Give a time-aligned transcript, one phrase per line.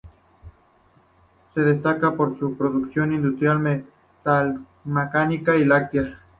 [1.53, 3.59] Se destaca por su producción industrial
[4.23, 6.23] metalmecánica y láctea.